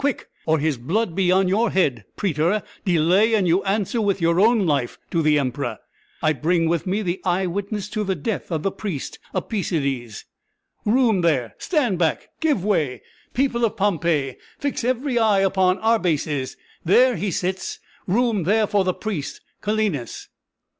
Quick! 0.01 0.29
or 0.47 0.57
his 0.57 0.77
blood 0.79 1.13
be 1.13 1.31
on 1.31 1.47
your 1.47 1.69
head. 1.69 2.05
Prætor, 2.17 2.63
delay, 2.83 3.35
and 3.35 3.47
you 3.47 3.63
answer 3.65 4.01
with 4.01 4.19
your 4.19 4.39
own 4.39 4.65
life 4.65 4.97
to 5.11 5.21
the 5.21 5.37
Emperor! 5.37 5.77
I 6.23 6.33
bring 6.33 6.67
with 6.67 6.87
me 6.87 7.03
the 7.03 7.21
eye 7.23 7.45
witness 7.45 7.87
to 7.89 8.03
the 8.03 8.15
death 8.15 8.51
of 8.51 8.63
the 8.63 8.71
priest 8.71 9.19
Apæcides. 9.35 10.23
Room 10.85 11.21
there, 11.21 11.53
stand 11.59 11.99
back, 11.99 12.29
give 12.39 12.65
way. 12.65 13.03
People 13.35 13.63
of 13.63 13.77
Pompeii, 13.77 14.37
fix 14.57 14.83
every 14.83 15.19
eye 15.19 15.41
upon 15.41 15.77
Arbaces; 15.77 16.57
there 16.83 17.15
he 17.15 17.29
sits! 17.29 17.79
Room 18.07 18.41
there 18.45 18.65
for 18.65 18.83
the 18.83 18.95
priest 18.95 19.39
Calenus!" 19.61 20.29